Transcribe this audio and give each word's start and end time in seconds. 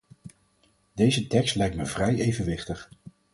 Deze 0.93 1.27
tekst 1.27 1.55
lijkt 1.55 1.75
me 1.75 1.85
vrij 1.85 2.15
evenwichtig. 2.19 2.89